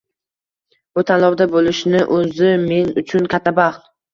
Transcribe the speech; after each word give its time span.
Bu 0.99 1.03
tanlovda 1.11 1.47
bo‘lishni 1.53 2.01
o‘zi 2.17 2.51
men 2.67 2.93
uchun 3.05 3.33
katta 3.37 3.57
baxt. 3.65 3.89